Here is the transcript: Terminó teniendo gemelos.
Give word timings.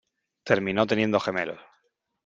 Terminó 0.43 0.87
teniendo 0.87 1.19
gemelos. 1.19 1.59